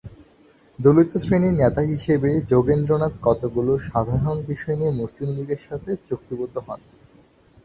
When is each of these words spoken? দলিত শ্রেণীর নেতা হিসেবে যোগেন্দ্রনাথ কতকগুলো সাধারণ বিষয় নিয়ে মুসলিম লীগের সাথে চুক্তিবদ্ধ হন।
দলিত 0.79 1.11
শ্রেণীর 1.17 1.55
নেতা 1.57 1.81
হিসেবে 1.83 2.29
যোগেন্দ্রনাথ 2.49 3.13
কতকগুলো 3.21 3.73
সাধারণ 3.89 4.37
বিষয় 4.47 4.75
নিয়ে 4.75 4.97
মুসলিম 5.01 5.29
লীগের 5.35 5.61
সাথে 5.67 5.89
চুক্তিবদ্ধ 6.07 6.55
হন। 6.57 6.79